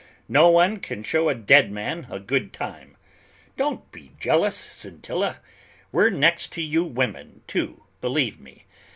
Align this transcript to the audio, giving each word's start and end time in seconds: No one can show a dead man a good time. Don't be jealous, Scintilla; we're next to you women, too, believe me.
No 0.27 0.49
one 0.49 0.79
can 0.79 1.03
show 1.03 1.29
a 1.29 1.35
dead 1.35 1.71
man 1.71 2.07
a 2.09 2.19
good 2.19 2.51
time. 2.53 2.97
Don't 3.55 3.91
be 3.91 4.13
jealous, 4.19 4.55
Scintilla; 4.55 5.41
we're 5.91 6.09
next 6.09 6.51
to 6.53 6.61
you 6.63 6.83
women, 6.83 7.41
too, 7.45 7.83
believe 8.01 8.39
me. 8.39 8.65